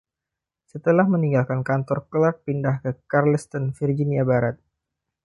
[0.71, 4.55] Setelah meninggalkan kantor, Clark pindah ke Charleston, Virginia Barat.